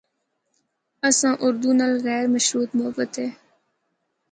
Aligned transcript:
اساں 1.07 1.35
اُردو 1.43 1.71
نال 1.79 1.93
غیر 2.05 2.25
مشروط 2.33 2.69
محبت 2.77 3.13
اے۔ 3.21 3.27